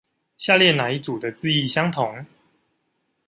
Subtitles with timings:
[0.35, 2.25] 下列那一組的字義相同？